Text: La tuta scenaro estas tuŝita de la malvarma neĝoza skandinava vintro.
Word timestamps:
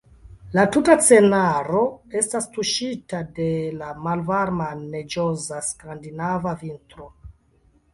La 0.57 0.61
tuta 0.75 0.95
scenaro 1.07 1.83
estas 2.23 2.49
tuŝita 2.57 3.21
de 3.37 3.47
la 3.83 3.93
malvarma 4.09 4.73
neĝoza 4.83 5.65
skandinava 5.73 6.61
vintro. 6.67 7.17